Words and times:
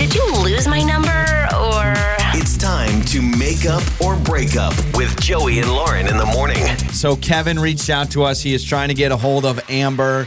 did 0.00 0.14
you 0.14 0.32
lose 0.42 0.66
my 0.66 0.82
number 0.82 1.10
or. 1.54 1.92
It's 2.32 2.56
time 2.56 3.02
to 3.02 3.20
make 3.20 3.66
up 3.66 3.82
or 4.00 4.16
break 4.16 4.56
up 4.56 4.72
with 4.96 5.14
Joey 5.20 5.58
and 5.58 5.70
Lauren 5.70 6.08
in 6.08 6.16
the 6.16 6.24
morning. 6.24 6.64
So 6.90 7.16
Kevin 7.16 7.58
reached 7.58 7.90
out 7.90 8.10
to 8.12 8.22
us. 8.22 8.40
He 8.40 8.54
is 8.54 8.64
trying 8.64 8.88
to 8.88 8.94
get 8.94 9.12
a 9.12 9.16
hold 9.18 9.44
of 9.44 9.60
Amber 9.68 10.26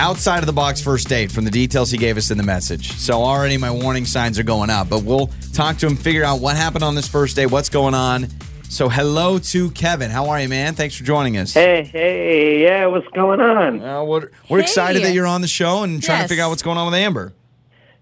outside 0.00 0.40
of 0.40 0.46
the 0.46 0.52
box 0.52 0.80
first 0.80 1.06
date 1.06 1.30
from 1.30 1.44
the 1.44 1.50
details 1.52 1.92
he 1.92 1.96
gave 1.96 2.16
us 2.16 2.32
in 2.32 2.38
the 2.38 2.42
message. 2.42 2.90
So 2.94 3.22
already 3.22 3.56
my 3.56 3.70
warning 3.70 4.04
signs 4.04 4.36
are 4.36 4.42
going 4.42 4.68
up, 4.68 4.88
but 4.88 5.04
we'll 5.04 5.30
talk 5.52 5.76
to 5.78 5.86
him, 5.86 5.94
figure 5.94 6.24
out 6.24 6.40
what 6.40 6.56
happened 6.56 6.82
on 6.82 6.96
this 6.96 7.06
first 7.06 7.36
date, 7.36 7.46
what's 7.46 7.68
going 7.68 7.94
on. 7.94 8.26
So 8.68 8.88
hello 8.88 9.38
to 9.38 9.70
Kevin. 9.70 10.10
How 10.10 10.28
are 10.30 10.40
you, 10.40 10.48
man? 10.48 10.74
Thanks 10.74 10.96
for 10.96 11.04
joining 11.04 11.36
us. 11.36 11.54
Hey, 11.54 11.84
hey, 11.84 12.64
yeah, 12.64 12.86
what's 12.86 13.06
going 13.14 13.40
on? 13.40 13.80
Uh, 13.80 14.02
we're 14.02 14.30
we're 14.50 14.58
excited 14.58 15.04
that 15.04 15.14
you're 15.14 15.24
on 15.24 15.40
the 15.40 15.46
show 15.46 15.84
and 15.84 16.02
trying 16.02 16.22
to 16.22 16.28
figure 16.28 16.42
out 16.42 16.50
what's 16.50 16.62
going 16.62 16.78
on 16.78 16.86
with 16.86 16.94
Amber. 16.94 17.32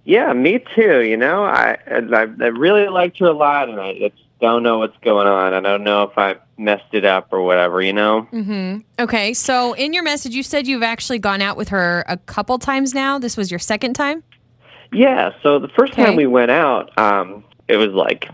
Yeah, 0.05 0.33
me 0.33 0.63
too. 0.75 1.01
You 1.03 1.17
know, 1.17 1.45
I 1.45 1.79
I, 1.87 1.99
I 2.19 2.47
really 2.49 2.89
liked 2.89 3.19
her 3.21 3.27
a 3.27 3.33
lot, 3.33 3.69
and 3.69 3.81
I 3.81 3.95
just 3.99 4.15
don't 4.41 4.63
know 4.63 4.79
what's 4.79 4.97
going 4.99 5.27
on. 5.27 5.55
I 5.55 5.61
don't 5.61 5.85
know 5.85 6.03
if 6.03 6.19
I 6.19 6.37
messed 6.59 6.93
it 6.93 7.05
up 7.05 7.29
or 7.33 7.43
whatever. 7.43 7.81
You 7.81 7.93
know? 7.95 8.29
Mm-hmm. 8.33 9.03
Okay, 9.03 9.33
so 9.35 9.73
in 9.73 9.93
your 9.93 10.03
message, 10.03 10.35
you 10.35 10.43
said 10.43 10.67
you've 10.67 10.83
actually 10.83 11.19
gone 11.19 11.41
out 11.41 11.57
with 11.57 11.69
her 11.71 12.05
a 12.09 12.17
couple 12.17 12.59
times 12.59 12.93
now. 12.95 13.19
This 13.19 13.37
was 13.37 13.51
your 13.51 13.59
second 13.61 13.95
time? 13.95 14.23
Yeah. 14.93 15.31
So 15.43 15.59
the 15.59 15.69
first 15.69 15.95
Okay. 15.95 16.05
time 16.05 16.17
we 16.17 16.27
went 16.27 16.51
out, 16.51 16.97
um, 16.99 17.43
it 17.67 17.77
was 17.77 17.89
like 17.89 18.29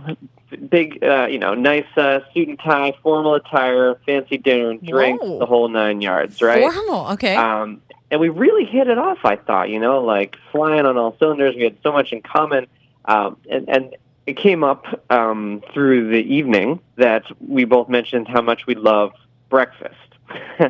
big, 0.68 1.02
uh, 1.02 1.26
you 1.30 1.38
know, 1.38 1.54
nice 1.54 1.86
uh, 1.96 2.20
suit 2.34 2.48
and 2.48 2.58
tie, 2.58 2.92
formal 3.02 3.34
attire, 3.34 3.94
fancy 4.04 4.36
dinner 4.36 4.70
and 4.70 4.82
drinks, 4.84 5.24
Whoa. 5.24 5.38
the 5.38 5.46
whole 5.46 5.68
nine 5.68 6.00
yards, 6.00 6.42
right? 6.42 6.60
Formal, 6.60 7.12
okay. 7.12 7.36
Um, 7.36 7.80
and 8.10 8.20
we 8.20 8.28
really 8.28 8.64
hit 8.64 8.88
it 8.88 8.98
off. 8.98 9.18
I 9.24 9.36
thought, 9.36 9.70
you 9.70 9.78
know, 9.78 10.02
like 10.02 10.36
flying 10.50 10.86
on 10.86 10.96
all 10.96 11.16
cylinders. 11.18 11.54
We 11.54 11.62
had 11.64 11.76
so 11.82 11.92
much 11.92 12.12
in 12.12 12.22
common, 12.22 12.66
um, 13.04 13.36
and 13.48 13.68
and 13.68 13.96
it 14.26 14.36
came 14.36 14.64
up 14.64 14.84
um, 15.10 15.62
through 15.72 16.10
the 16.10 16.22
evening 16.22 16.80
that 16.96 17.24
we 17.40 17.64
both 17.64 17.88
mentioned 17.88 18.28
how 18.28 18.42
much 18.42 18.66
we 18.66 18.74
love 18.74 19.12
breakfast. 19.48 19.94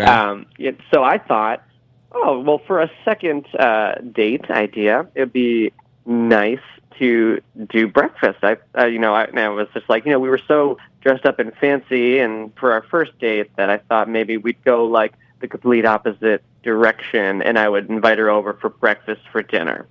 um, 0.00 0.46
it, 0.58 0.78
so 0.92 1.02
I 1.02 1.18
thought, 1.18 1.62
oh 2.12 2.40
well, 2.40 2.60
for 2.66 2.80
a 2.80 2.90
second 3.04 3.46
uh, 3.58 3.96
date 4.12 4.50
idea, 4.50 5.06
it'd 5.14 5.32
be 5.32 5.72
nice 6.06 6.60
to 6.98 7.40
do 7.68 7.88
breakfast. 7.88 8.38
I, 8.42 8.56
uh, 8.78 8.86
you 8.86 8.98
know, 8.98 9.14
I, 9.14 9.24
and 9.24 9.38
I 9.38 9.48
was 9.48 9.68
just 9.74 9.88
like, 9.88 10.06
you 10.06 10.12
know, 10.12 10.18
we 10.18 10.30
were 10.30 10.40
so 10.48 10.78
dressed 11.02 11.26
up 11.26 11.38
and 11.38 11.52
fancy, 11.60 12.20
and 12.20 12.52
for 12.56 12.72
our 12.72 12.82
first 12.82 13.18
date, 13.18 13.50
that 13.56 13.68
I 13.68 13.78
thought 13.78 14.08
maybe 14.08 14.36
we'd 14.36 14.62
go 14.64 14.84
like 14.84 15.12
the 15.40 15.48
complete 15.48 15.84
opposite 15.84 16.42
direction, 16.62 17.42
and 17.42 17.58
I 17.58 17.68
would 17.68 17.88
invite 17.88 18.18
her 18.18 18.30
over 18.30 18.54
for 18.54 18.70
breakfast 18.70 19.22
for 19.30 19.42
dinner. 19.42 19.86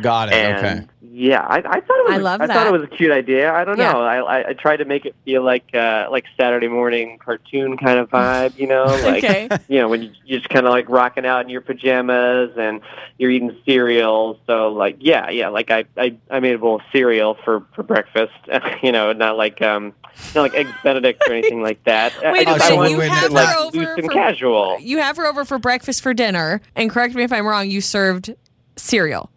Got 0.00 0.28
it. 0.30 0.34
And 0.34 0.58
okay. 0.58 0.86
yeah, 1.02 1.40
I, 1.42 1.58
I 1.58 1.80
thought 1.80 1.98
it 2.00 2.04
was. 2.06 2.12
I 2.12 2.16
a- 2.16 2.20
love 2.20 2.40
I 2.40 2.46
that. 2.46 2.54
thought 2.54 2.66
it 2.66 2.72
was 2.72 2.82
a 2.82 2.86
cute 2.88 3.12
idea. 3.12 3.52
I 3.52 3.64
don't 3.64 3.78
Yeah. 3.78 3.92
know. 3.92 4.00
I, 4.02 4.16
I 4.40 4.48
I 4.48 4.52
tried 4.54 4.78
to 4.78 4.84
make 4.84 5.04
it 5.06 5.14
feel 5.24 5.42
like 5.44 5.64
uh 5.74 6.06
like 6.10 6.24
Saturday 6.36 6.68
morning 6.68 7.18
cartoon 7.24 7.76
kind 7.76 7.98
of 7.98 8.10
vibe. 8.10 8.58
You 8.58 8.66
know, 8.66 8.84
like 9.04 9.22
okay. 9.24 9.48
you 9.68 9.78
know 9.78 9.88
when 9.88 10.02
you, 10.02 10.10
you're 10.24 10.40
just 10.40 10.50
kind 10.50 10.66
of 10.66 10.72
like 10.72 10.88
rocking 10.88 11.24
out 11.24 11.42
in 11.42 11.48
your 11.48 11.60
pajamas 11.60 12.50
and 12.56 12.80
you're 13.18 13.30
eating 13.30 13.56
cereal. 13.64 14.40
So 14.46 14.68
like 14.72 14.96
yeah, 15.00 15.30
yeah. 15.30 15.48
Like 15.48 15.70
I 15.70 15.84
I, 15.96 16.16
I 16.30 16.40
made 16.40 16.54
a 16.54 16.58
bowl 16.58 16.76
of 16.76 16.82
cereal 16.92 17.36
for 17.44 17.64
for 17.74 17.82
breakfast. 17.84 18.32
you 18.82 18.90
know, 18.92 19.12
not 19.12 19.36
like 19.36 19.62
um 19.62 19.92
not 20.34 20.42
like 20.42 20.54
eggs 20.54 20.70
Benedict 20.82 21.22
or 21.28 21.32
anything 21.34 21.62
like 21.62 21.82
that. 21.84 22.12
Wait 22.22 22.46
I 22.48 22.54
a 22.56 22.58
minute, 22.76 22.90
you 22.90 23.00
it 23.00 23.10
have 23.10 23.32
like 23.32 23.48
her 23.48 23.58
over 23.64 23.76
loose 23.78 24.06
for- 24.06 24.12
casual. 24.12 24.76
You 24.80 24.98
have 24.98 25.16
her 25.16 25.26
over 25.26 25.44
for 25.44 25.58
breakfast 25.58 26.02
for 26.02 26.12
dinner, 26.14 26.60
and 26.74 26.90
correct 26.90 27.14
me 27.14 27.22
if 27.22 27.32
I'm 27.32 27.46
wrong, 27.46 27.68
you 27.70 27.80
served 27.80 28.34
cereal. 28.76 29.30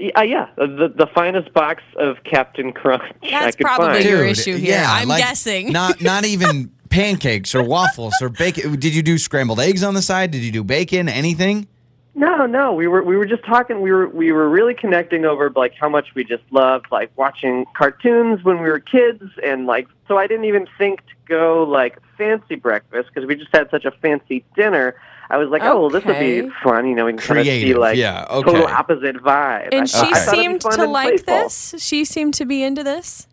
Yeah, 0.00 0.18
uh, 0.18 0.22
yeah, 0.22 0.48
uh, 0.56 0.66
the 0.66 0.92
the 0.96 1.06
finest 1.14 1.52
box 1.52 1.82
of 1.98 2.16
Captain 2.24 2.72
Crunch 2.72 3.02
I 3.22 3.30
That's 3.30 3.56
could 3.56 3.66
probably 3.66 3.98
find. 3.98 4.04
your 4.04 4.22
Dude, 4.22 4.30
issue 4.30 4.56
here. 4.56 4.76
yeah, 4.76 4.86
I'm 4.88 5.08
like, 5.08 5.22
guessing. 5.22 5.72
Not 5.72 6.00
not 6.00 6.24
even 6.34 6.70
pancakes 6.88 7.54
or 7.54 7.62
waffles 7.62 8.14
or 8.22 8.30
bacon. 8.30 8.80
Did 8.80 8.94
you 8.94 9.02
do 9.02 9.18
scrambled 9.18 9.60
eggs 9.60 9.82
on 9.82 9.92
the 9.92 10.00
side? 10.00 10.30
Did 10.30 10.42
you 10.42 10.50
do 10.52 10.64
bacon? 10.64 11.06
Anything? 11.06 11.68
No, 12.14 12.46
no, 12.46 12.72
we 12.72 12.88
were 12.88 13.02
we 13.02 13.16
were 13.18 13.26
just 13.26 13.44
talking. 13.44 13.82
We 13.82 13.92
were 13.92 14.08
we 14.08 14.32
were 14.32 14.48
really 14.48 14.74
connecting 14.74 15.26
over 15.26 15.50
like 15.50 15.74
how 15.78 15.90
much 15.90 16.14
we 16.14 16.24
just 16.24 16.42
loved 16.50 16.86
like 16.90 17.10
watching 17.16 17.66
cartoons 17.76 18.42
when 18.42 18.56
we 18.62 18.70
were 18.70 18.80
kids, 18.80 19.22
and 19.44 19.66
like 19.66 19.86
so 20.08 20.16
I 20.16 20.26
didn't 20.26 20.46
even 20.46 20.66
think 20.78 21.00
to 21.00 21.12
go 21.26 21.62
like 21.62 21.98
fancy 22.16 22.56
breakfast 22.56 23.10
because 23.14 23.28
we 23.28 23.36
just 23.36 23.54
had 23.54 23.70
such 23.70 23.84
a 23.84 23.90
fancy 23.90 24.44
dinner. 24.56 24.96
I 25.30 25.36
was 25.36 25.48
like, 25.48 25.62
oh, 25.62 25.80
well, 25.80 25.90
this 25.90 26.04
would 26.04 26.18
be 26.18 26.50
fun. 26.62 26.88
You 26.88 26.96
know, 26.96 27.06
we 27.06 27.12
can 27.12 27.20
kind 27.20 27.40
of 27.40 27.46
see 27.46 27.74
like 27.74 27.96
yeah, 27.96 28.26
okay. 28.28 28.50
total 28.50 28.66
opposite 28.66 29.16
vibe. 29.16 29.28
I 29.28 29.68
and 29.72 29.88
she 29.88 29.98
I 29.98 30.02
thought 30.02 30.14
it'd 30.14 30.28
seemed 30.28 30.60
to 30.60 30.86
like 30.86 31.24
playful. 31.24 31.44
this. 31.44 31.74
She 31.78 32.04
seemed 32.04 32.34
to 32.34 32.44
be 32.44 32.64
into 32.64 32.82
this. 32.82 33.28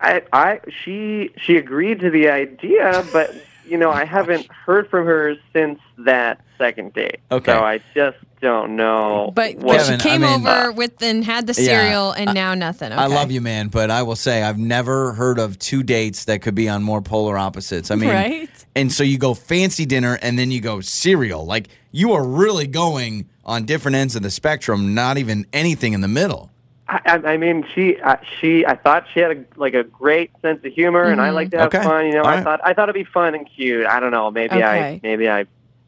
I, 0.00 0.22
I, 0.32 0.60
she, 0.82 1.30
she 1.36 1.56
agreed 1.56 2.00
to 2.00 2.10
the 2.10 2.28
idea, 2.28 3.04
but 3.12 3.34
you 3.68 3.76
know, 3.78 3.90
I 3.90 4.04
haven't 4.04 4.46
heard 4.52 4.88
from 4.90 5.06
her 5.06 5.34
since 5.52 5.78
that 5.98 6.40
second 6.58 6.92
date. 6.94 7.20
Okay. 7.30 7.52
So 7.52 7.60
I 7.60 7.80
just 7.94 8.16
don't 8.40 8.76
know. 8.76 9.32
But, 9.34 9.56
what- 9.56 9.78
but 9.78 9.80
she 9.86 9.96
Kevin, 9.96 10.00
I 10.00 10.02
came 10.02 10.20
mean- 10.22 10.30
over 10.46 10.48
uh, 10.48 10.72
with 10.72 11.02
and 11.02 11.24
had 11.24 11.46
the 11.46 11.52
Yeah, 11.60 11.66
cereal, 11.66 12.12
and 12.12 12.34
now 12.34 12.54
nothing. 12.54 12.92
Okay. 12.92 13.00
I 13.00 13.06
love 13.06 13.30
you, 13.30 13.40
man, 13.40 13.68
but 13.68 13.90
I 13.90 14.02
will 14.02 14.16
say 14.16 14.42
I've 14.42 14.58
never 14.58 15.12
heard 15.12 15.38
of 15.38 15.58
two 15.58 15.82
dates 15.82 16.24
that 16.26 16.42
could 16.42 16.54
be 16.54 16.68
on 16.68 16.82
more 16.82 17.02
polar 17.02 17.36
opposites. 17.38 17.90
I 17.90 17.94
mean, 17.96 18.10
Right? 18.10 18.50
and 18.76 18.92
so 18.92 19.02
you 19.04 19.18
go 19.18 19.34
fancy 19.34 19.86
dinner 19.86 20.18
and 20.22 20.38
then 20.38 20.50
you 20.50 20.60
go 20.60 20.80
cereal. 20.80 21.44
Like 21.46 21.68
you 21.92 22.12
are 22.12 22.24
really 22.26 22.66
going 22.66 23.28
on 23.44 23.64
different 23.64 23.96
ends 23.96 24.14
of 24.14 24.22
the 24.22 24.30
spectrum, 24.30 24.94
not 24.94 25.18
even 25.18 25.46
anything 25.52 25.92
in 25.94 26.00
the 26.00 26.08
middle. 26.08 26.50
I, 26.88 27.20
I 27.24 27.36
mean, 27.36 27.66
she, 27.74 27.98
uh, 28.00 28.16
she, 28.40 28.64
I 28.64 28.74
thought 28.74 29.04
she 29.12 29.20
had 29.20 29.30
a, 29.30 29.44
like 29.56 29.74
a 29.74 29.84
great 29.84 30.30
sense 30.40 30.64
of 30.64 30.72
humor, 30.72 31.10
and 31.10 31.20
I 31.20 31.30
like 31.30 31.50
to 31.50 31.58
have 31.58 31.66
Okay. 31.68 31.82
fun. 31.82 32.06
You 32.06 32.14
know, 32.14 32.22
All 32.22 32.28
I 32.28 32.36
right. 32.36 32.44
thought, 32.44 32.60
I 32.64 32.72
thought 32.72 32.88
it'd 32.88 32.94
be 32.94 33.04
fun 33.04 33.34
and 33.34 33.46
cute. 33.54 33.84
I 33.86 34.00
don't 34.00 34.10
know. 34.10 34.30
Maybe 34.30 34.62
I, 34.62 35.00
maybe 35.02 35.28
I 35.28 35.46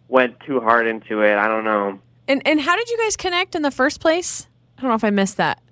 went 0.08 0.38
too 0.40 0.60
hard 0.60 0.86
into 0.86 1.22
it. 1.22 1.36
I 1.36 1.48
don't 1.48 1.64
know. 1.64 1.98
And 2.28 2.42
and 2.46 2.60
how 2.60 2.76
did 2.76 2.88
you 2.90 2.98
guys 2.98 3.16
connect 3.16 3.54
in 3.54 3.62
the 3.62 3.70
first 3.70 4.00
place? 4.00 4.46
I 4.78 4.82
don't 4.82 4.90
know 4.90 4.94
if 4.94 5.04
I 5.04 5.10
missed 5.10 5.36
that. 5.38 5.62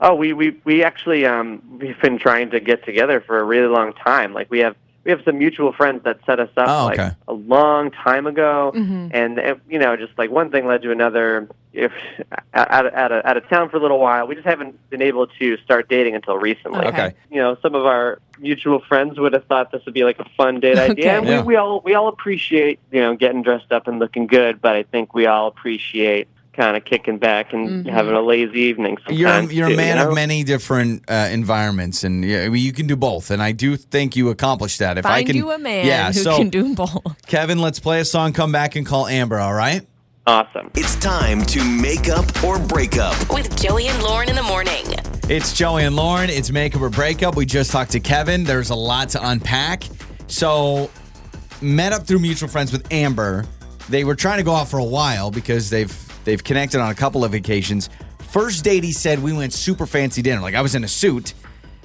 Oh, 0.00 0.14
we 0.14 0.32
we 0.32 0.56
we 0.64 0.82
actually 0.82 1.26
um 1.26 1.62
we've 1.78 2.00
been 2.00 2.18
trying 2.18 2.50
to 2.50 2.60
get 2.60 2.84
together 2.84 3.20
for 3.20 3.38
a 3.38 3.44
really 3.44 3.68
long 3.68 3.92
time. 3.92 4.32
Like 4.32 4.50
we 4.50 4.60
have 4.60 4.76
we 5.04 5.10
have 5.10 5.22
some 5.24 5.38
mutual 5.38 5.72
friends 5.72 6.02
that 6.04 6.18
set 6.26 6.40
us 6.40 6.50
up 6.56 6.68
Oh, 6.68 6.84
like 6.86 6.98
a 7.26 7.32
long 7.32 7.90
time 7.90 8.26
ago, 8.26 8.72
Mm-hmm. 8.74 9.08
and 9.12 9.60
you 9.68 9.78
know 9.78 9.96
just 9.96 10.12
like 10.18 10.30
one 10.30 10.50
thing 10.50 10.66
led 10.66 10.82
to 10.82 10.90
another. 10.90 11.48
If 11.72 11.92
out 12.52 12.86
of, 12.86 12.92
out 12.94 13.12
of 13.12 13.24
out 13.24 13.36
of 13.36 13.48
town 13.48 13.70
for 13.70 13.76
a 13.76 13.80
little 13.80 14.00
while, 14.00 14.26
we 14.26 14.34
just 14.34 14.46
haven't 14.46 14.76
been 14.90 15.00
able 15.02 15.28
to 15.28 15.56
start 15.58 15.88
dating 15.88 16.16
until 16.16 16.36
recently. 16.36 16.80
Okay. 16.80 16.88
Okay. 16.88 17.14
You 17.30 17.36
know, 17.36 17.56
some 17.62 17.74
of 17.76 17.86
our 17.86 18.18
mutual 18.40 18.80
friends 18.80 19.18
would 19.20 19.32
have 19.34 19.44
thought 19.44 19.70
this 19.70 19.84
would 19.84 19.94
be 19.94 20.02
like 20.04 20.18
a 20.18 20.28
fun 20.36 20.58
date 20.60 20.78
idea. 20.78 21.16
And 21.18 21.26
Okay. 21.26 21.38
we, 21.38 21.42
we 21.44 21.56
all 21.56 21.80
we 21.84 21.94
all 21.94 22.08
appreciate 22.08 22.80
you 22.90 23.00
know 23.00 23.14
getting 23.14 23.42
dressed 23.42 23.70
up 23.72 23.86
and 23.86 23.98
looking 24.00 24.26
good, 24.26 24.60
but 24.60 24.74
I 24.74 24.82
think 24.82 25.14
we 25.14 25.26
all 25.26 25.46
appreciate 25.46 26.26
kind 26.60 26.76
of 26.76 26.84
kicking 26.84 27.16
back 27.16 27.54
and 27.54 27.70
Mm-hmm. 27.70 27.88
having 27.88 28.14
a 28.14 28.20
lazy 28.20 28.58
evening. 28.60 28.96
You're 29.08 29.28
Sometimes 29.28 29.52
you're 29.52 29.68
a 29.68 29.76
man 29.76 29.96
you 29.96 30.02
know? 30.02 30.08
of 30.10 30.14
many 30.14 30.42
different 30.44 31.04
uh, 31.08 31.28
environments, 31.30 32.04
and 32.04 32.24
yeah, 32.24 32.48
you 32.48 32.72
can 32.72 32.86
do 32.86 32.96
both. 32.96 33.30
And 33.30 33.42
I 33.42 33.52
do 33.52 33.76
think 33.76 34.16
you 34.16 34.28
accomplished 34.30 34.80
that. 34.80 34.98
If 34.98 35.06
I 35.06 35.22
can, 35.22 35.36
you 35.36 35.50
a 35.52 35.58
man 35.58 35.86
yeah. 35.86 36.08
who 36.08 36.20
so 36.20 36.36
can 36.36 36.50
do 36.50 36.74
both. 36.74 37.26
Kevin, 37.26 37.58
let's 37.58 37.78
play 37.78 38.00
a 38.00 38.04
song. 38.04 38.32
Come 38.32 38.50
back 38.52 38.76
and 38.76 38.84
call 38.84 39.06
Amber. 39.06 39.38
All 39.38 39.54
right. 39.54 39.86
Awesome. 40.26 40.70
It's 40.74 40.96
time 40.96 41.42
to 41.46 41.64
make 41.64 42.08
up 42.08 42.26
or 42.44 42.58
break 42.58 42.98
up. 42.98 43.16
With 43.32 43.60
Joey 43.60 43.88
and 43.88 44.02
Lauren 44.02 44.28
in 44.28 44.36
the 44.36 44.42
morning. 44.42 44.84
It's 45.28 45.52
Joey 45.54 45.84
and 45.84 45.96
Lauren. 45.96 46.28
It's 46.28 46.50
make 46.50 46.74
up 46.74 46.82
or 46.82 46.90
break 46.90 47.22
up. 47.22 47.36
We 47.36 47.46
just 47.46 47.70
talked 47.70 47.92
to 47.92 48.00
Kevin. 48.00 48.44
There's 48.44 48.70
a 48.70 48.74
lot 48.74 49.08
to 49.10 49.28
unpack. 49.28 49.84
So, 50.26 50.90
met 51.62 51.92
up 51.92 52.06
through 52.06 52.18
mutual 52.18 52.48
friends 52.48 52.72
with 52.72 52.92
Amber. 52.92 53.46
They 53.88 54.04
were 54.04 54.14
trying 54.14 54.38
to 54.38 54.44
go 54.44 54.54
out 54.54 54.68
for 54.68 54.78
a 54.78 54.84
while 54.84 55.30
because 55.30 55.70
they've 55.70 56.09
they've 56.30 56.44
connected 56.44 56.80
on 56.80 56.90
a 56.92 56.94
couple 56.94 57.24
of 57.24 57.34
occasions. 57.34 57.90
First 58.30 58.62
date, 58.62 58.84
he 58.84 58.92
said 58.92 59.20
we 59.20 59.32
went 59.32 59.52
super 59.52 59.84
fancy 59.84 60.22
dinner. 60.22 60.40
Like 60.40 60.54
I 60.54 60.62
was 60.62 60.76
in 60.76 60.84
a 60.84 60.88
suit. 60.88 61.34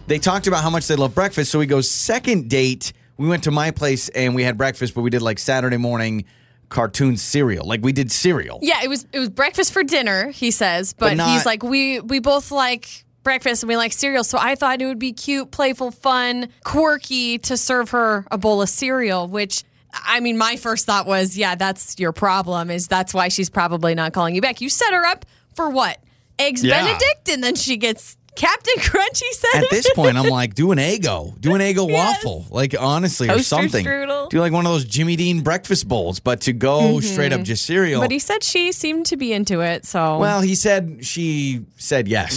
They 0.05 0.19
talked 0.19 0.45
about 0.45 0.61
how 0.61 0.69
much 0.69 0.85
they 0.85 0.95
love 0.95 1.15
breakfast. 1.15 1.49
So 1.51 1.59
he 1.59 1.65
goes, 1.65 1.89
second 1.89 2.47
date, 2.47 2.93
we 3.17 3.27
went 3.27 3.45
to 3.45 3.51
my 3.51 3.71
place 3.71 4.07
and 4.09 4.35
we 4.35 4.43
had 4.43 4.55
breakfast, 4.55 4.93
but 4.93 5.01
we 5.01 5.09
did 5.09 5.23
like 5.23 5.39
Saturday 5.39 5.77
morning 5.77 6.25
cartoon 6.69 7.17
cereal. 7.17 7.65
Like 7.65 7.81
we 7.83 7.91
did 7.91 8.11
cereal. 8.11 8.59
Yeah, 8.61 8.83
it 8.83 8.87
was 8.87 9.07
it 9.11 9.17
was 9.17 9.29
breakfast 9.29 9.73
for 9.73 9.83
dinner, 9.83 10.29
he 10.29 10.51
says, 10.51 10.93
but, 10.93 11.09
But 11.09 11.17
not- 11.17 11.29
he's 11.29 11.45
like 11.45 11.63
we 11.63 11.99
we 12.01 12.19
both 12.19 12.51
like 12.51 13.03
breakfast 13.23 13.63
and 13.63 13.67
we 13.67 13.77
like 13.77 13.93
cereal, 13.93 14.23
so 14.23 14.37
I 14.39 14.53
thought 14.53 14.79
it 14.79 14.85
would 14.85 14.99
be 14.99 15.11
cute, 15.11 15.49
playful, 15.49 15.89
fun, 15.89 16.49
quirky 16.63 17.39
to 17.39 17.57
serve 17.57 17.89
her 17.89 18.27
a 18.29 18.37
bowl 18.37 18.61
of 18.61 18.69
cereal, 18.69 19.27
which 19.27 19.63
I 20.03 20.19
mean, 20.19 20.37
my 20.37 20.55
first 20.55 20.85
thought 20.85 21.07
was, 21.07 21.37
yeah, 21.37 21.55
that's 21.55 21.99
your 21.99 22.11
problem. 22.11 22.69
Is 22.69 22.87
that's 22.87 23.13
why 23.13 23.27
she's 23.29 23.49
probably 23.49 23.95
not 23.95 24.13
calling 24.13 24.35
you 24.35 24.41
back. 24.41 24.61
You 24.61 24.69
set 24.69 24.93
her 24.93 25.05
up 25.05 25.25
for 25.53 25.69
what? 25.69 25.99
Eggs 26.37 26.63
Yeah. 26.63 26.83
Benedict, 26.83 27.29
and 27.29 27.43
then 27.43 27.55
she 27.55 27.77
gets 27.77 28.17
Captain 28.35 28.75
Crunchy 28.79 29.31
said 29.31 29.63
At 29.63 29.69
this 29.69 29.89
point, 29.93 30.17
I'm 30.17 30.25
like, 30.29 30.55
do 30.55 30.71
an 30.71 30.77
Eggo, 30.77 31.39
do 31.39 31.55
an 31.55 31.61
Eggo 31.61 31.89
Yes. 31.89 32.23
waffle, 32.23 32.45
like 32.49 32.75
honestly, 32.77 33.29
or 33.29 33.39
something. 33.39 33.85
strudel. 33.85 34.29
Do 34.29 34.39
like 34.41 34.51
one 34.51 34.65
of 34.65 34.71
those 34.73 34.83
Jimmy 34.83 35.15
Dean 35.15 35.41
breakfast 35.41 35.87
bowls, 35.87 36.19
but 36.19 36.41
to 36.41 36.53
go 36.53 36.81
mm-hmm. 36.81 36.99
straight 36.99 37.31
up 37.31 37.43
just 37.43 37.65
cereal. 37.65 38.01
But 38.01 38.11
he 38.11 38.19
said 38.19 38.43
she 38.43 38.73
seemed 38.73 39.05
to 39.07 39.17
be 39.17 39.31
into 39.31 39.61
it, 39.61 39.85
so 39.85 40.19
well, 40.19 40.41
he 40.41 40.55
said 40.55 41.05
she 41.05 41.65
said 41.77 42.07
yes. 42.09 42.35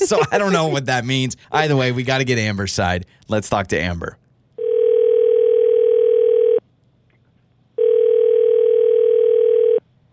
so 0.08 0.20
I 0.32 0.38
don't 0.38 0.52
know 0.52 0.68
what 0.68 0.86
that 0.86 1.04
means. 1.04 1.36
Either 1.52 1.76
way, 1.76 1.92
we 1.92 2.02
got 2.02 2.18
to 2.18 2.24
get 2.24 2.38
Amber's 2.38 2.72
side. 2.72 3.06
Let's 3.28 3.48
talk 3.48 3.68
to 3.68 3.80
Amber. 3.80 4.18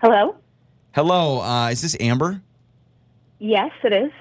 Hello? 0.02 0.36
Hello, 0.94 1.40
uh, 1.42 1.70
is 1.70 1.82
this 1.82 1.96
Amber? 2.00 2.42
Yes, 3.40 3.72
it 3.84 3.94
is. 3.94 4.12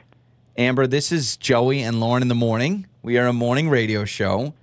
Amber, 0.57 0.87
this 0.87 1.11
is 1.11 1.37
Joey 1.37 1.83
and 1.83 2.01
Lauren 2.01 2.23
in 2.23 2.29
the 2.29 2.35
morning. 2.35 2.87
We 3.03 3.19
are 3.19 3.27
a 3.27 3.33
morning 3.33 3.69
radio 3.69 4.05
show. 4.05 4.55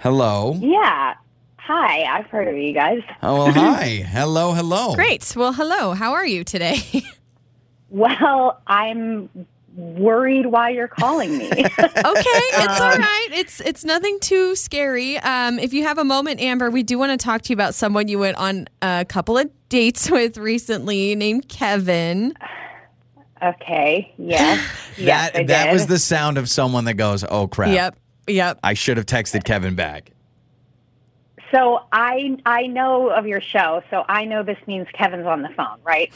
Hello. 0.00 0.56
Yeah. 0.60 1.14
Hi, 1.58 2.02
I've 2.04 2.26
heard 2.26 2.48
of 2.48 2.56
you 2.56 2.72
guys. 2.72 3.00
Oh, 3.22 3.46
well, 3.46 3.52
hi. 3.52 3.86
Hello, 4.06 4.52
hello. 4.52 4.94
great. 4.94 5.32
Well, 5.36 5.52
hello. 5.52 5.94
How 5.94 6.12
are 6.12 6.26
you 6.26 6.44
today? 6.44 6.76
Well, 7.94 8.58
I'm 8.66 9.28
worried 9.76 10.46
why 10.46 10.70
you're 10.70 10.88
calling 10.88 11.36
me. 11.36 11.50
okay, 11.50 11.60
it's 11.68 12.80
all 12.80 12.96
right. 12.96 13.28
It's 13.32 13.60
it's 13.60 13.84
nothing 13.84 14.18
too 14.20 14.56
scary. 14.56 15.18
Um, 15.18 15.58
if 15.58 15.74
you 15.74 15.82
have 15.82 15.98
a 15.98 16.04
moment, 16.04 16.40
Amber, 16.40 16.70
we 16.70 16.82
do 16.82 16.98
want 16.98 17.12
to 17.20 17.22
talk 17.22 17.42
to 17.42 17.48
you 17.50 17.52
about 17.54 17.74
someone 17.74 18.08
you 18.08 18.18
went 18.18 18.38
on 18.38 18.66
a 18.80 19.04
couple 19.06 19.36
of 19.36 19.50
dates 19.72 20.10
with 20.10 20.36
recently, 20.36 21.14
named 21.14 21.48
Kevin. 21.48 22.34
okay. 23.42 24.12
Yes. 24.18 24.62
yes, 24.98 25.32
that 25.32 25.40
I 25.40 25.44
that 25.44 25.64
did. 25.64 25.72
was 25.72 25.86
the 25.86 25.98
sound 25.98 26.36
of 26.38 26.48
someone 26.48 26.84
that 26.84 26.94
goes, 26.94 27.24
"Oh 27.28 27.48
crap." 27.48 27.72
Yep, 27.72 27.96
yep. 28.28 28.58
I 28.62 28.74
should 28.74 28.98
have 28.98 29.06
texted 29.06 29.44
Kevin 29.44 29.74
back. 29.74 30.10
So 31.50 31.80
I 31.92 32.38
I 32.46 32.66
know 32.66 33.08
of 33.10 33.26
your 33.26 33.40
show, 33.42 33.82
so 33.90 34.04
I 34.08 34.24
know 34.24 34.42
this 34.42 34.56
means 34.66 34.86
Kevin's 34.94 35.26
on 35.26 35.42
the 35.42 35.50
phone, 35.50 35.78
right? 35.84 36.10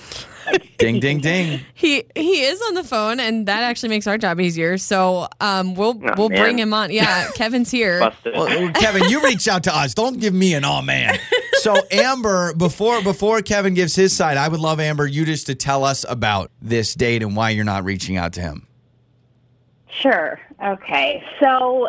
Like, 0.47 0.77
Ding 0.79 0.99
ding 1.01 1.21
ding. 1.21 1.61
He 1.75 2.05
he 2.15 2.43
is 2.43 2.61
on 2.63 2.75
the 2.75 2.85
phone, 2.85 3.21
and 3.21 3.47
that 3.47 3.63
actually 3.63 3.91
makes 3.91 4.07
our 4.07 4.17
job 4.17 4.41
easier. 4.41 4.79
So 4.79 5.29
um, 5.41 5.75
we'll 5.75 5.99
Oh, 6.05 6.15
we'll 6.17 6.29
man. 6.31 6.41
bring 6.43 6.59
him 6.59 6.73
on. 6.73 6.91
Yeah, 6.91 7.29
Kevin's 7.35 7.71
here. 7.71 8.01
Well, 8.01 8.13
well, 8.35 8.73
Kevin, 8.73 9.05
you 9.11 9.23
reached 9.25 9.47
out 9.49 9.65
to 9.65 9.75
us. 9.77 9.93
Don't 9.95 10.19
give 10.21 10.33
me 10.35 10.55
an 10.55 10.65
oh 10.65 10.81
man. 10.81 11.19
So 11.61 11.77
Amber, 11.91 12.55
before 12.55 13.03
before 13.03 13.43
Kevin 13.43 13.75
gives 13.75 13.95
his 13.95 14.15
side, 14.15 14.37
I 14.37 14.49
would 14.49 14.61
love 14.61 14.81
Amber 14.81 15.07
you 15.07 15.25
just 15.25 15.47
to 15.47 15.55
tell 15.55 15.85
us 15.85 16.05
about 16.09 16.51
this 16.61 16.95
date 16.95 17.23
and 17.23 17.37
why 17.37 17.51
you're 17.51 17.65
not 17.65 17.85
reaching 17.85 18.17
out 18.17 18.33
to 18.35 18.41
him. 18.41 18.67
Sure. 19.89 20.41
Okay. 20.63 21.25
So 21.41 21.89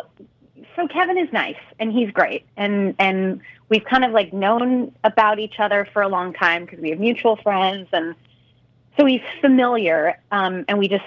so 0.76 0.88
Kevin 0.88 1.18
is 1.18 1.32
nice 1.32 1.56
and 1.78 1.92
he's 1.92 2.10
great 2.10 2.46
and 2.56 2.94
and 2.98 3.40
we've 3.68 3.84
kind 3.84 4.04
of 4.04 4.12
like 4.12 4.32
known 4.32 4.92
about 5.04 5.38
each 5.38 5.58
other 5.58 5.86
for 5.92 6.02
a 6.02 6.08
long 6.08 6.32
time 6.32 6.64
because 6.64 6.80
we 6.80 6.90
have 6.90 6.98
mutual 6.98 7.36
friends 7.36 7.88
and 7.92 8.14
so 8.98 9.06
he's 9.06 9.22
familiar 9.40 10.20
um, 10.32 10.64
and 10.68 10.78
we 10.78 10.88
just 10.88 11.04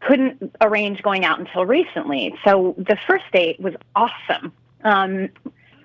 couldn't 0.00 0.54
arrange 0.60 1.02
going 1.02 1.24
out 1.24 1.38
until 1.38 1.64
recently. 1.64 2.34
So 2.44 2.74
the 2.78 2.98
first 3.06 3.24
date 3.32 3.60
was 3.60 3.74
awesome. 3.94 4.52
Um, 4.84 5.28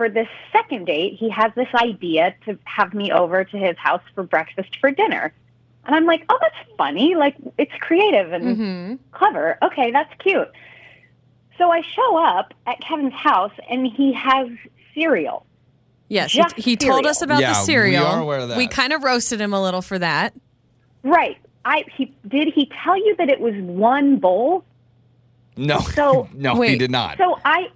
for 0.04 0.10
this 0.10 0.28
second 0.52 0.84
date, 0.86 1.16
he 1.18 1.30
has 1.30 1.54
this 1.56 1.70
idea 1.76 2.36
to 2.46 2.60
have 2.66 2.94
me 2.94 3.10
over 3.10 3.46
to 3.46 3.58
his 3.58 3.78
house 3.78 4.02
for 4.14 4.24
breakfast 4.24 4.76
for 4.82 4.92
dinner. 4.92 5.34
And 5.86 5.96
I'm 5.96 6.06
like, 6.06 6.26
oh, 6.28 6.38
that's 6.42 6.56
funny. 6.78 7.16
Like, 7.16 7.36
it's 7.58 7.72
creative 7.80 8.34
and 8.34 8.58
hmm 8.58 8.96
clever. 9.18 9.58
Okay, 9.62 9.92
that's 9.92 10.14
cute. 10.20 10.50
So 11.58 11.72
I 11.72 11.82
show 11.96 12.18
up 12.18 12.54
at 12.68 12.82
Kevin's 12.82 13.14
house 13.14 13.54
and 13.70 13.88
he 13.88 14.12
has 14.12 14.50
cereal. 14.94 15.46
Yes, 16.10 16.34
he, 16.34 16.40
Just 16.40 16.58
he 16.58 16.76
told 16.76 17.06
us 17.06 17.22
about 17.22 17.40
Yeah, 17.40 17.54
the 17.54 17.60
we 17.60 17.66
cereal. 17.66 18.06
are 18.06 18.20
aware 18.20 18.40
of 18.40 18.50
that. 18.50 18.58
We 18.58 18.68
kind 18.68 18.92
of 18.92 19.04
roasted 19.04 19.40
him 19.40 19.54
a 19.54 19.62
little 19.62 19.82
for 19.82 19.98
that. 20.00 20.34
Right. 21.04 21.38
I 21.64 21.86
he 21.96 22.14
did 22.28 22.50
he 22.54 22.70
tell 22.84 22.98
you 22.98 23.16
that 23.20 23.30
it 23.30 23.40
was 23.40 23.54
one 23.56 24.18
bowl? 24.18 24.66
No. 25.56 25.80
So- 25.80 26.28
no, 26.34 26.60
he 26.62 26.78
did 26.78 26.92
not. 26.92 27.18
So 27.18 27.40
I 27.46 27.70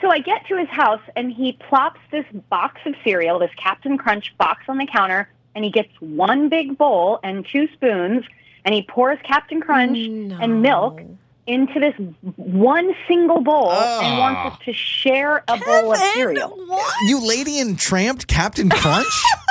so 0.00 0.10
I 0.10 0.18
get 0.18 0.46
to 0.48 0.56
his 0.56 0.68
house 0.68 1.00
and 1.16 1.32
he 1.32 1.52
plops 1.68 2.00
this 2.10 2.24
box 2.50 2.80
of 2.86 2.94
cereal, 3.04 3.38
this 3.38 3.50
Captain 3.56 3.96
Crunch 3.98 4.34
box 4.38 4.64
on 4.68 4.78
the 4.78 4.86
counter, 4.86 5.28
and 5.54 5.64
he 5.64 5.70
gets 5.70 5.90
one 6.00 6.48
big 6.48 6.76
bowl 6.76 7.20
and 7.22 7.46
two 7.50 7.68
spoons 7.74 8.24
and 8.64 8.74
he 8.74 8.82
pours 8.82 9.18
Captain 9.24 9.60
Crunch 9.60 9.98
No. 9.98 10.38
and 10.40 10.62
milk 10.62 11.00
into 11.46 11.78
this 11.78 11.94
one 12.36 12.94
single 13.06 13.42
bowl 13.42 13.70
and 13.70 13.78
Ah. 14.06 14.18
wants 14.18 14.54
us 14.56 14.64
to 14.64 14.72
share 14.72 15.44
a 15.46 15.58
bowl 15.58 15.92
of 15.92 15.98
cereal. 15.98 16.48
What? 16.66 16.94
you 17.06 17.26
lady 17.26 17.58
and 17.60 17.78
tramped 17.78 18.26
Captain 18.26 18.70
Crunch? 18.70 19.06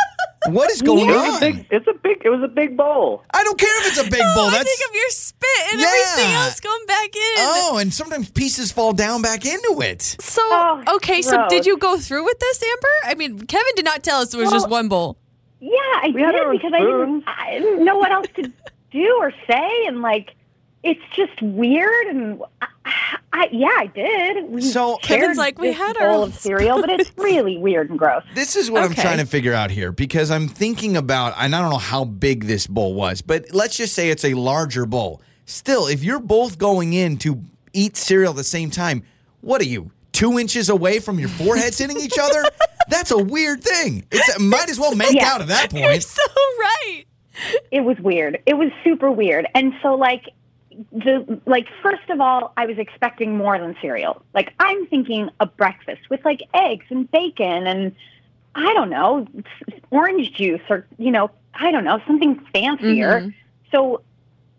what 0.48 0.72
is 0.72 0.82
going 0.82 1.10
Yeah. 1.10 1.26
It's 1.26 1.42
a 1.42 1.46
on? 1.46 1.52
big. 1.54 1.68
It's 1.72 1.88
a 1.88 1.94
big. 1.94 2.22
It 2.26 2.30
was 2.30 2.42
a 2.44 2.48
big 2.48 2.78
bowl. 2.78 3.24
I 3.34 3.44
don't 3.44 3.58
care 3.60 3.82
if 3.82 3.88
it's 3.88 4.08
a 4.08 4.10
big 4.10 4.22
oh, 4.24 4.36
bowl. 4.36 4.46
Oh, 4.46 4.48
I 4.48 4.52
That's 4.52 4.64
think 4.64 4.90
of 4.90 4.96
your 4.96 5.10
spit 5.10 5.74
and 5.74 5.82
everything 5.82 6.34
else 6.36 6.60
going 6.60 6.86
back 6.86 7.16
in. 7.16 7.36
Oh, 7.38 7.78
and 7.80 7.94
sometimes 7.94 8.30
pieces 8.32 8.72
fall 8.72 8.94
down 8.94 9.22
back 9.22 9.46
into 9.46 9.82
it. 9.82 10.02
So 10.02 10.42
Oh, 10.46 10.84
okay, 10.96 11.22
so 11.22 11.48
did 11.50 11.66
you 11.66 11.78
go 11.78 11.98
through 11.98 12.26
with 12.26 12.40
this, 12.40 12.64
Amber? 12.64 12.88
I 13.06 13.16
mean, 13.16 13.46
Kevin 13.46 13.74
did 13.76 13.86
not 13.86 14.04
tell 14.04 14.22
us 14.22 14.34
it 14.34 14.38
was 14.38 14.52
just 14.52 14.70
one 14.70 14.88
bowl. 14.88 15.18
Yeah, 15.60 15.70
I 15.80 16.12
We 16.14 16.22
did 16.22 16.36
own 16.36 16.58
because 16.58 16.74
I 16.74 16.80
didn't. 16.80 17.24
I 17.26 17.60
didn't 17.60 17.86
know 17.86 17.98
what 17.98 18.12
else 18.12 18.28
to 18.36 18.52
do 18.92 19.18
or 19.20 19.32
say, 19.48 19.86
and 19.88 20.02
like, 20.02 20.36
it's 20.84 21.02
just 21.16 21.42
weird. 21.42 22.08
And 22.08 22.42
I, 22.62 23.18
I 23.36 23.50
yeah, 23.52 23.68
I 23.76 23.88
did. 23.88 24.50
We 24.50 24.62
So- 24.62 25.00
shared 25.02 25.22
Kevin's 25.22 25.38
like, 25.38 25.58
we 25.58 25.74
had 25.74 25.98
our 25.98 26.10
bowl 26.12 26.24
of 26.24 26.36
cereal, 26.36 26.80
but 26.80 26.90
it's 26.92 27.12
really 27.18 27.58
weird 27.58 27.90
and 27.90 27.98
gross. 27.98 28.24
This 28.36 28.56
is 28.56 28.70
what 28.70 28.84
I'm 28.84 28.94
trying 28.94 29.18
to 29.18 29.26
figure 29.26 29.54
out 29.54 29.72
here 29.72 29.92
because 29.92 30.30
I'm 30.32 30.48
thinking 30.48 30.96
about, 30.96 31.34
and 31.40 31.56
I 31.56 31.62
don't 31.62 31.72
know 31.72 31.78
how 31.78 32.06
big 32.06 32.46
this 32.46 32.68
bowl 32.68 32.94
was, 32.94 33.22
but 33.24 33.46
let's 33.52 33.76
just 33.76 33.94
say 33.96 34.10
it's 34.10 34.24
a 34.24 34.36
larger 34.36 34.86
bowl. 34.86 35.22
Still, 35.46 35.88
if 35.88 36.04
you're 36.04 36.20
both 36.20 36.58
going 36.60 36.94
in 36.94 37.18
to 37.18 37.42
eat 37.74 37.98
cereal 37.98 38.30
at 38.32 38.36
the 38.38 38.44
same 38.44 38.70
time, 38.70 39.04
what 39.42 39.60
are 39.62 39.66
you, 39.66 39.92
two 40.12 40.38
inches 40.38 40.70
away 40.70 41.00
from 41.00 41.20
your 41.20 41.30
foreheads 41.30 41.80
hitting 41.80 42.00
each 42.00 42.18
other? 42.22 42.44
That's 42.88 43.10
a 43.12 43.18
weird 43.18 43.64
thing. 43.64 44.06
It 44.12 44.40
might 44.42 44.70
as 44.70 44.80
well 44.80 44.94
make 44.96 45.14
Yeah. 45.16 45.28
out 45.34 45.42
at 45.42 45.48
that 45.48 45.70
point. 45.72 45.84
You're 45.86 46.00
so 46.02 46.22
right. 46.60 47.04
It 47.72 47.82
was 47.82 47.98
weird. 48.00 48.42
It 48.46 48.54
was 48.54 48.70
super 48.84 49.10
weird. 49.10 49.48
And 49.56 49.74
so 49.82 49.96
like 49.96 50.30
the 50.92 51.40
like 51.46 51.68
first 51.82 52.10
of 52.10 52.20
all, 52.22 52.54
I 52.58 52.66
was 52.66 52.78
expecting 52.78 53.38
more 53.38 53.58
than 53.60 53.76
cereal. 53.82 54.24
Like 54.34 54.54
I'm 54.60 54.86
thinking 54.88 55.30
a 55.40 55.46
breakfast 55.46 56.10
with 56.10 56.24
like 56.26 56.42
eggs 56.54 56.86
and 56.90 57.10
bacon 57.12 57.68
and 57.68 57.96
I 58.56 58.74
don't 58.74 58.90
know, 58.90 59.28
orange 59.92 60.34
juice 60.34 60.62
or 60.70 60.86
you 60.98 61.12
know, 61.12 61.32
I 61.54 61.72
don't 61.72 61.84
know, 61.84 62.00
something 62.06 62.40
fancier. 62.54 63.22
Mhm. 63.22 63.34
So 63.72 64.02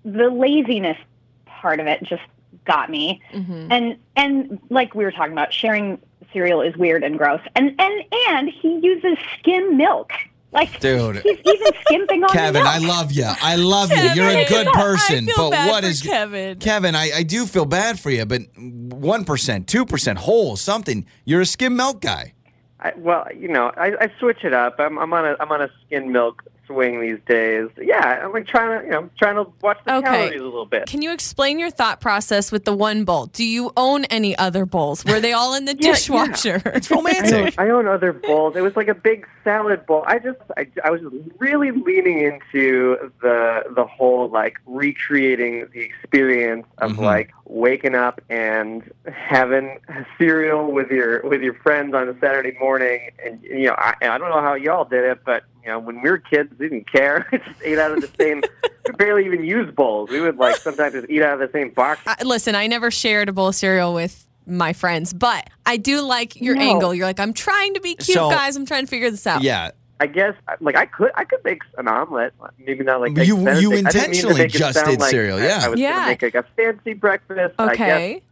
the 0.05 0.29
laziness 0.31 0.99
part 1.47 1.81
of 1.81 1.87
it 1.87 2.03
just 2.03 2.23
got 2.65 2.91
me. 2.91 3.21
Mhm. 3.33 3.69
And 3.71 3.97
and 4.17 4.59
like 4.71 4.95
we 4.95 5.05
were 5.05 5.13
talking 5.13 5.33
about, 5.33 5.53
sharing 5.53 5.99
cereal 6.33 6.61
is 6.61 6.77
weird 6.77 7.05
and 7.05 7.17
gross. 7.17 7.41
And 7.55 7.75
and 7.81 8.05
and 8.29 8.49
he 8.51 8.79
uses 8.81 9.17
skim 9.39 9.77
milk. 9.77 10.13
Like 10.55 10.79
Dude. 10.79 11.17
he's 11.17 11.39
even 11.45 11.73
skimping 11.81 12.23
on 12.23 12.31
Kevin. 12.31 12.63
I 12.65 12.79
love 12.79 13.11
you. 13.11 13.27
I 13.27 13.57
love 13.57 13.91
you. 13.91 14.01
You're 14.15 14.29
a 14.31 14.47
good 14.47 14.69
person. 14.69 15.29
I 15.29 15.33
feel 15.33 15.51
but 15.51 15.51
bad 15.51 15.69
what 15.69 15.83
for 15.83 15.91
is 15.91 16.01
Kevin? 16.01 16.59
Kevin, 16.61 16.95
I, 16.95 17.11
I 17.17 17.23
do 17.25 17.45
feel 17.47 17.65
bad 17.65 17.99
for 17.99 18.11
you, 18.11 18.25
but 18.25 18.43
1%, 18.55 19.65
2%, 19.67 20.17
whole, 20.17 20.57
something. 20.57 21.07
You're 21.25 21.41
a 21.41 21.47
skim 21.47 21.75
milk 21.75 22.01
guy. 22.01 22.35
I, 22.79 22.93
well, 22.97 23.27
you 23.37 23.49
know, 23.49 23.73
I, 23.77 23.95
I 24.01 24.13
switch 24.21 24.45
it 24.45 24.55
up. 24.55 24.77
I'm, 24.79 24.97
I'm 24.99 25.13
on 25.13 25.25
a 25.25 25.37
I'm 25.41 25.51
on 25.51 25.63
a 25.63 25.71
skim 25.87 26.13
milk 26.13 26.45
swing 26.67 27.01
these 27.01 27.19
days. 27.27 27.69
Yeah, 27.81 28.23
I'm 28.25 28.33
like 28.33 28.47
trying 28.47 28.81
to 28.81 28.85
you 28.87 28.91
know 28.93 29.11
trying 29.19 29.37
to 29.37 29.51
watch 29.63 29.79
the 29.85 29.95
Okay. 29.97 30.07
calories 30.07 30.41
a 30.41 30.45
little 30.45 30.67
bit. 30.67 30.87
Can 30.87 31.03
you 31.03 31.13
explain 31.13 31.59
your 31.59 31.71
thought 31.71 32.01
process 32.01 32.51
with 32.53 32.65
the 32.65 32.75
one 32.75 33.05
bowl? 33.05 33.27
Do 33.27 33.45
you 33.45 33.73
own 33.77 34.05
any 34.07 34.37
other 34.39 34.65
bowls? 34.67 35.05
Were 35.05 35.21
they 35.21 35.33
all 35.33 35.55
in 35.55 35.65
the 35.65 35.77
Yeah, 35.79 35.89
yeah. 35.89 35.93
dishwasher? 35.95 36.63
It's 36.75 36.91
romantic. 36.91 37.55
I 37.59 37.69
own 37.71 37.87
other 37.87 38.13
bowls. 38.13 38.57
It 38.57 38.63
was 38.63 38.75
like 38.77 38.89
a 38.89 38.95
big 38.95 39.27
salad 39.45 39.87
bowl. 39.87 40.05
I 40.07 40.19
just, 40.19 40.39
I, 40.57 40.67
I 40.85 40.91
was 40.91 41.01
really 41.39 41.71
leaning 41.71 42.21
into 42.21 43.11
the 43.23 43.63
the 43.75 43.85
whole 43.85 44.29
like 44.29 44.59
recreating 44.67 45.67
the 45.73 45.81
experience 45.81 46.67
of 46.79 46.93
Mhm. 46.93 46.99
like 46.99 47.31
waking 47.47 47.95
up 47.95 48.21
and 48.31 48.91
having 49.13 49.79
cereal 50.19 50.71
with 50.73 50.91
your 50.91 51.23
with 51.23 51.43
your 51.43 51.55
friends 51.55 51.95
on 51.95 52.09
a 52.09 52.15
Saturday 52.21 52.57
morning. 52.59 53.11
And 53.25 53.43
you 53.43 53.67
know, 53.67 53.75
I, 53.79 53.95
I 54.03 54.19
don't 54.19 54.31
know 54.31 54.41
how 54.41 54.55
y'all 54.55 54.85
did 54.85 55.05
it, 55.05 55.21
but 55.25 55.45
you 55.65 55.71
know, 55.71 55.79
when 55.79 56.03
we 56.03 56.11
were 56.11 56.19
kids, 56.19 56.53
we 56.59 56.69
didn't 56.69 56.91
care. 56.91 57.27
We 57.33 57.39
just 57.39 57.63
ate 57.65 57.79
out 57.79 57.93
of 57.93 58.01
the 58.03 58.11
same. 58.23 58.43
we 58.87 58.93
barely 58.97 59.25
even 59.25 59.45
use 59.45 59.73
bowls. 59.75 60.11
We 60.11 60.21
would 60.21 60.37
like 60.37 60.57
sometimes 60.57 60.93
just 60.95 61.09
eat 61.09 61.23
out 61.23 61.41
of 61.41 61.51
the 61.51 61.57
same 61.59 61.71
box. 61.71 62.01
I- 62.07 62.23
listen, 62.23 62.55
I 62.55 62.67
never 62.67 62.91
shared 62.91 63.29
a 63.29 63.33
bowl 63.33 63.49
of 63.49 63.55
cereal 63.55 63.95
with 63.95 64.27
my 64.47 64.75
friends, 64.75 65.15
but 65.15 65.49
I 65.65 65.79
do 65.79 66.03
like 66.03 66.39
your 66.41 66.55
No. 66.55 66.61
angle. 66.63 66.95
You're 66.95 67.07
like, 67.07 67.19
I'm 67.21 67.33
trying 67.33 67.75
to 67.75 67.81
be 67.81 67.95
cute, 67.95 68.15
So- 68.17 68.29
guys. 68.31 68.57
I'm 68.57 68.67
trying 68.67 68.85
to 68.85 68.91
figure 68.91 69.11
this 69.11 69.27
out. 69.27 69.43
Yeah. 69.43 69.71
I 70.01 70.07
guess 70.07 70.35
like 70.61 70.77
I 70.77 70.85
could 70.87 71.13
I 71.15 71.25
could 71.25 71.39
make 71.45 71.63
an 71.79 71.89
omelet. 71.89 72.35
Maybe 72.59 72.85
not 72.85 73.01
like 73.01 73.13
you- 73.17 73.19
eggs 73.23 73.29
you 73.29 73.37
Benedict. 73.37 73.57
I 73.57 73.71
didn't 73.71 73.71
mean 73.71 73.83
to 73.83 73.97
intentionally 73.99 74.39
make 74.43 74.51
just 74.53 74.75
sound 74.79 74.91
did 74.91 75.01
like 75.01 75.11
cereal, 75.11 75.39
yeah. 75.41 75.61
I 75.63 75.69
was 75.69 75.81
Yeah. 75.81 75.93
gonna 75.95 76.07
make 76.09 76.23
like 76.23 76.35
a 76.35 76.43
fancy 76.57 76.93
breakfast. 76.95 77.55
I 77.59 77.67
guess 77.69 77.75
Okay. 77.75 78.23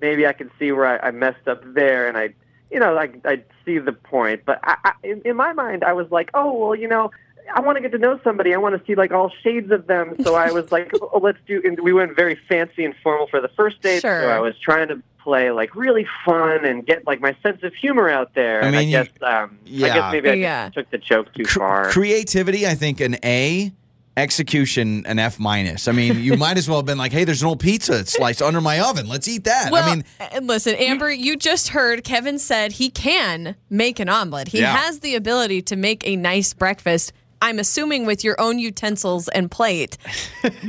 maybe 0.00 0.26
I 0.26 0.34
can 0.34 0.50
see 0.58 0.70
where 0.72 0.86
I, 1.02 1.08
I 1.08 1.10
messed 1.10 1.48
up 1.48 1.62
there, 1.74 2.06
and 2.06 2.16
I, 2.18 2.34
you 2.70 2.78
know, 2.80 2.96
I 2.96 3.10
I 3.24 3.42
see 3.64 3.78
the 3.78 3.92
point. 3.92 4.42
But 4.44 4.60
I, 4.64 4.76
I, 4.84 4.92
in, 5.02 5.22
in 5.24 5.36
my 5.36 5.52
mind, 5.52 5.84
I 5.84 5.92
was 5.92 6.10
like, 6.10 6.30
oh 6.34 6.52
well, 6.54 6.74
you 6.74 6.88
know. 6.88 7.10
I 7.54 7.60
want 7.60 7.76
to 7.76 7.80
get 7.80 7.92
to 7.92 7.98
know 7.98 8.18
somebody. 8.24 8.52
I 8.54 8.56
want 8.56 8.76
to 8.76 8.84
see 8.88 8.96
like 8.96 9.12
all 9.12 9.30
shades 9.44 9.70
of 9.70 9.86
them. 9.86 10.16
So 10.24 10.34
I 10.34 10.50
was 10.50 10.72
like, 10.72 10.90
oh, 11.00 11.20
let's 11.22 11.38
do. 11.46 11.62
And 11.64 11.78
we 11.78 11.92
went 11.92 12.16
very 12.16 12.36
fancy 12.48 12.84
and 12.84 12.92
formal 13.04 13.28
for 13.28 13.40
the 13.40 13.46
first 13.46 13.80
date. 13.82 14.00
Sure. 14.00 14.22
So 14.22 14.28
I 14.30 14.40
was 14.40 14.58
trying 14.58 14.88
to 14.88 15.00
play 15.22 15.52
like 15.52 15.76
really 15.76 16.08
fun 16.24 16.64
and 16.64 16.84
get 16.84 17.06
like 17.06 17.20
my 17.20 17.36
sense 17.44 17.62
of 17.62 17.72
humor 17.72 18.08
out 18.10 18.34
there. 18.34 18.64
I 18.64 18.66
and 18.66 18.74
I 18.74 18.78
mean, 18.80 18.88
you- 18.88 18.96
guess, 19.04 19.08
um, 19.22 19.58
I 19.64 19.68
yeah. 19.68 19.94
guess 19.94 20.12
maybe 20.12 20.30
I 20.30 20.32
Yeah. 20.34 20.70
took 20.70 20.90
the 20.90 20.98
joke 20.98 21.32
too 21.34 21.44
Cr- 21.44 21.58
far. 21.60 21.90
creativity, 21.92 22.66
I 22.66 22.74
think 22.74 23.00
an 23.00 23.14
A. 23.24 23.70
Execution 24.16 25.04
an 25.06 25.18
F 25.18 25.38
minus. 25.38 25.88
I 25.88 25.92
mean, 25.92 26.18
you 26.20 26.36
might 26.38 26.56
as 26.56 26.68
well 26.68 26.78
have 26.78 26.86
been 26.86 26.98
like, 26.98 27.12
"Hey, 27.12 27.24
there's 27.24 27.42
an 27.42 27.48
old 27.48 27.60
pizza 27.60 28.04
sliced 28.06 28.40
under 28.42 28.60
my 28.60 28.80
oven. 28.80 29.08
Let's 29.08 29.28
eat 29.28 29.44
that." 29.44 29.70
Well, 29.70 29.84
I 29.88 29.94
mean, 29.96 30.04
and 30.32 30.46
listen, 30.46 30.74
Amber, 30.76 31.10
you 31.10 31.36
just 31.36 31.68
heard 31.68 32.02
Kevin 32.02 32.38
said 32.38 32.72
he 32.72 32.88
can 32.90 33.56
make 33.68 34.00
an 34.00 34.08
omelet. 34.08 34.48
He 34.48 34.60
Yeah. 34.60 34.74
has 34.76 35.00
the 35.00 35.14
ability 35.16 35.62
to 35.62 35.76
make 35.76 36.06
a 36.06 36.16
nice 36.16 36.54
breakfast. 36.54 37.12
I'm 37.42 37.58
assuming 37.58 38.06
with 38.06 38.24
your 38.24 38.40
own 38.40 38.58
utensils 38.58 39.28
and 39.28 39.50
plate. 39.50 39.98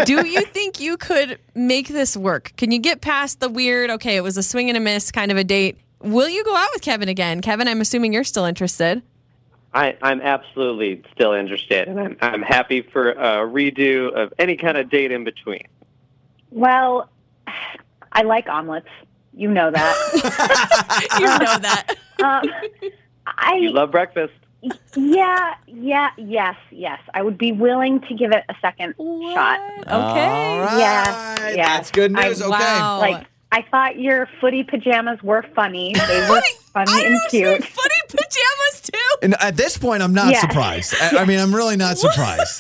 Do 0.04 0.28
you 0.28 0.42
think 0.54 0.82
you 0.82 0.98
could 0.98 1.40
make 1.56 1.88
this 1.88 2.18
work? 2.18 2.52
Can 2.58 2.72
you 2.72 2.80
get 2.80 3.00
past 3.00 3.40
the 3.40 3.48
weird, 3.48 3.90
okay, 3.92 4.18
it 4.18 4.22
was 4.22 4.36
a 4.36 4.44
swing 4.44 4.68
and 4.70 4.76
a 4.78 4.82
miss 4.82 5.10
kind 5.10 5.32
of 5.32 5.38
a 5.38 5.46
date? 5.46 5.78
Will 6.02 6.28
you 6.28 6.44
go 6.44 6.54
out 6.54 6.68
with 6.74 6.82
Kevin 6.82 7.08
again? 7.08 7.40
Kevin, 7.42 7.70
I'm 7.70 7.80
assuming 7.80 8.12
you're 8.12 8.26
still 8.26 8.44
interested. 8.44 9.02
I, 9.78 9.96
I'm 10.02 10.22
absolutely 10.22 11.04
still 11.14 11.34
interested, 11.34 11.88
and 11.88 12.00
I'm, 12.00 12.18
I'm 12.20 12.42
happy 12.42 12.82
for 12.82 13.12
a 13.12 13.46
redo 13.48 14.12
of 14.12 14.34
any 14.40 14.58
kind 14.58 14.76
of 14.76 14.90
date 14.90 15.12
in 15.12 15.24
between. 15.24 15.68
Well, 16.50 17.10
I 18.12 18.24
like 18.24 18.48
omelets. 18.50 18.88
You 19.36 19.52
know 19.52 19.70
that. 19.70 19.94
You 21.20 21.26
know 21.28 21.60
that. 21.60 21.96
um, 22.24 22.50
I 23.28 23.58
You 23.58 23.70
love 23.72 23.92
breakfast. 23.92 24.34
yeah, 24.96 25.54
yeah, 25.68 26.10
yes, 26.18 26.56
yes. 26.72 27.00
I 27.14 27.22
would 27.22 27.38
be 27.38 27.52
willing 27.52 28.02
to 28.02 28.16
give 28.16 28.32
it 28.32 28.46
a 28.50 28.56
second 28.60 28.96
shot. 28.98 29.60
Okay. 29.82 29.90
all 29.92 30.16
right. 30.16 30.78
Yeah, 30.80 31.50
yeah. 31.50 31.78
That's 31.78 31.92
good 31.92 32.14
news. 32.14 32.42
I- 32.42 32.46
okay. 32.46 32.50
Wow. 32.50 32.98
Like 33.00 33.28
I 33.52 33.62
thought 33.62 34.00
your 34.00 34.28
footy 34.42 34.64
pajamas 34.64 35.22
were 35.22 35.46
funny. 35.56 35.94
They 35.94 36.28
were 36.30 36.42
funny 36.74 36.92
I 36.92 37.02
and 37.06 37.20
cute. 37.30 37.64
footy 37.64 37.64
pajamas 37.64 37.74
too. 37.74 37.97
And 39.22 39.36
at 39.42 39.56
this 39.58 39.78
point, 39.78 40.04
I'm 40.04 40.14
not 40.14 40.32
Yeah. 40.34 40.42
surprised. 40.42 40.96
I, 41.02 41.18
I 41.20 41.26
mean, 41.26 41.40
I'm 41.40 41.54
really 41.56 41.78
not 41.78 41.98
surprised. 42.06 42.60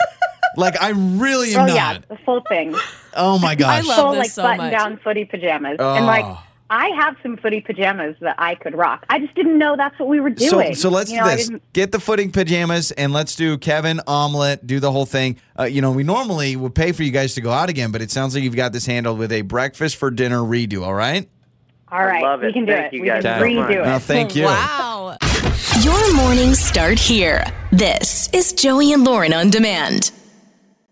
like, 0.56 0.82
I 0.82 0.90
really 0.90 1.54
am 1.56 1.62
Oh 1.62 1.66
not. 1.68 1.76
yeah, 1.76 1.98
the 2.10 2.18
full 2.26 2.42
thing. 2.50 2.76
Oh 3.16 3.38
my 3.40 3.56
gosh. 3.64 3.84
I 3.84 3.88
love 3.88 3.98
Full 4.00 4.12
this 4.12 4.20
like 4.20 4.30
so 4.32 4.44
button 4.44 4.58
much. 4.58 4.72
down 4.72 4.98
footy 5.04 5.26
pajamas. 5.26 5.78
Oh. 5.80 5.96
And 5.96 6.06
like 6.06 6.26
I 6.70 6.90
have 7.00 7.16
some 7.24 7.38
footy 7.38 7.62
pajamas 7.62 8.18
that 8.20 8.36
I 8.38 8.56
could 8.56 8.76
rock. 8.76 9.06
I 9.10 9.20
just 9.20 9.34
didn't 9.36 9.58
know 9.58 9.76
that's 9.78 9.98
what 9.98 10.10
we 10.10 10.20
were 10.20 10.30
doing. 10.30 10.76
so 10.76 10.90
let's 10.90 11.10
You 11.10 11.18
know, 11.20 11.24
do 11.24 11.30
I 11.30 11.36
this. 11.38 11.50
Get 11.72 11.94
the 11.94 12.00
footing 12.02 12.30
pajamas 12.32 12.92
and 12.92 13.14
let's 13.14 13.36
do 13.36 13.58
Kevin 13.58 14.02
omelet. 14.06 14.68
Do 14.68 14.82
the 14.82 14.92
whole 14.92 15.06
thing. 15.06 15.38
Uh, 15.58 15.64
you 15.64 15.82
know, 15.82 15.92
we 15.92 16.04
normally 16.04 16.58
would 16.58 16.76
pay 16.76 16.92
for 16.92 17.04
you 17.04 17.12
guys 17.12 17.36
to 17.36 17.42
go 17.42 17.52
out 17.52 17.70
again, 17.70 17.92
but 17.94 18.02
it 18.02 18.12
sounds 18.12 18.36
like 18.36 18.44
you've 18.44 18.56
got 18.58 18.74
this 18.74 18.86
handled 18.86 19.18
with 19.18 19.32
a 19.32 19.44
breakfast 19.44 19.96
for 19.96 20.12
dinner 20.12 20.40
redo. 20.40 20.84
All 20.84 20.94
right. 20.94 21.30
All 21.90 22.06
right, 22.06 22.22
love 22.22 22.42
we 22.42 22.48
it. 22.48 22.54
can 22.54 22.66
do 22.66 22.74
Thank 22.74 22.88
it. 22.92 22.96
you 22.98 23.02
we 23.04 23.08
guys 23.08 23.24
can 23.24 23.42
redo 23.42 23.70
it. 23.72 23.82
Well, 23.84 24.00
thank 24.00 24.36
you. 24.36 24.44
Wow. 24.44 24.87
Your 25.82 26.14
mornings 26.16 26.60
start 26.60 27.00
here. 27.00 27.44
This 27.72 28.30
is 28.34 28.54
Joey 28.54 28.94
and 28.94 29.04
Lauren 29.04 29.34
on 29.34 29.50
demand. 29.50 30.12